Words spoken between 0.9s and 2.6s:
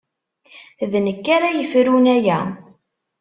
D nekk ara yefrun aya.